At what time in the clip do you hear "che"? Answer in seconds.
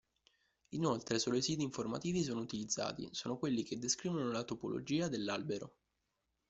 3.61-3.77